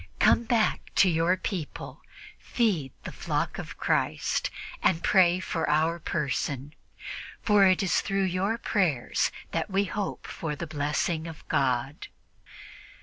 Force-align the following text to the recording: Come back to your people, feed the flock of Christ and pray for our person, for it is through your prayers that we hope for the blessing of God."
Come 0.17 0.45
back 0.45 0.81
to 0.95 1.07
your 1.11 1.37
people, 1.37 2.01
feed 2.39 2.91
the 3.03 3.11
flock 3.11 3.59
of 3.59 3.77
Christ 3.77 4.49
and 4.81 5.03
pray 5.03 5.39
for 5.39 5.69
our 5.69 5.99
person, 5.99 6.73
for 7.43 7.67
it 7.67 7.83
is 7.83 8.01
through 8.01 8.23
your 8.23 8.57
prayers 8.57 9.31
that 9.51 9.69
we 9.69 9.83
hope 9.83 10.25
for 10.25 10.55
the 10.55 10.65
blessing 10.65 11.27
of 11.27 11.47
God." 11.47 12.07